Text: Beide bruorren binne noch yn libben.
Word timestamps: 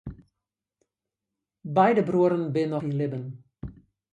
Beide 1.79 2.01
bruorren 2.09 2.45
binne 2.57 2.69
noch 2.75 2.87
yn 2.89 2.97
libben. 3.03 3.25